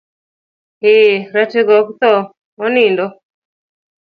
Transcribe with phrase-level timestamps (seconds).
[0.89, 2.19] Eee, ratego ok thoo,
[2.65, 3.05] onindo.